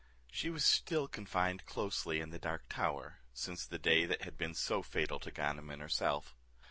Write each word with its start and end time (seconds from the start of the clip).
She 0.31 0.49
was 0.49 0.65
still 0.65 1.07
confined 1.07 1.67
closely 1.67 2.21
in 2.21 2.31
the 2.31 2.39
dark 2.39 2.67
tower, 2.69 3.19
since 3.35 3.67
the 3.67 3.77
day 3.77 4.05
that 4.07 4.23
had 4.23 4.35
been 4.35 4.55
so 4.55 4.81
fatal 4.81 5.19
to 5.19 5.29
Ganem 5.29 5.69
and 5.69 5.79
herself. 5.79 6.33